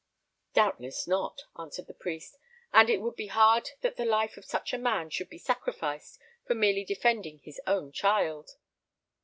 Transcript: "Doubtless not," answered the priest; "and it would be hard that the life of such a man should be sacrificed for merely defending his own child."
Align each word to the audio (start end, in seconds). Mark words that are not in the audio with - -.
"Doubtless 0.55 1.05
not," 1.07 1.43
answered 1.59 1.85
the 1.85 1.93
priest; 1.93 2.39
"and 2.73 2.89
it 2.89 3.01
would 3.01 3.15
be 3.15 3.27
hard 3.27 3.69
that 3.81 3.97
the 3.97 4.03
life 4.03 4.35
of 4.35 4.45
such 4.45 4.73
a 4.73 4.79
man 4.79 5.11
should 5.11 5.29
be 5.29 5.37
sacrificed 5.37 6.19
for 6.43 6.55
merely 6.55 6.83
defending 6.83 7.37
his 7.37 7.61
own 7.67 7.91
child." 7.91 8.55